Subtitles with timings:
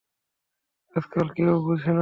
[0.95, 1.89] আজকাল কেউ বোঝে না।